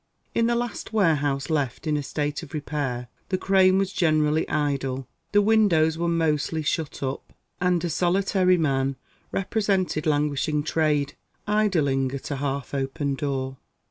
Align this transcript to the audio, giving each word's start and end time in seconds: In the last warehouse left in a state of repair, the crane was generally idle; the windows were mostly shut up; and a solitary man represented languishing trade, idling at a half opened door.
In 0.33 0.47
the 0.47 0.55
last 0.55 0.91
warehouse 0.91 1.47
left 1.51 1.85
in 1.85 1.95
a 1.95 2.01
state 2.01 2.41
of 2.41 2.55
repair, 2.55 3.07
the 3.29 3.37
crane 3.37 3.77
was 3.77 3.93
generally 3.93 4.49
idle; 4.49 5.07
the 5.31 5.43
windows 5.43 5.95
were 5.95 6.07
mostly 6.07 6.63
shut 6.63 7.03
up; 7.03 7.31
and 7.61 7.83
a 7.83 7.89
solitary 7.91 8.57
man 8.57 8.95
represented 9.31 10.07
languishing 10.07 10.63
trade, 10.63 11.15
idling 11.45 12.11
at 12.13 12.31
a 12.31 12.37
half 12.37 12.73
opened 12.73 13.17
door. 13.17 13.57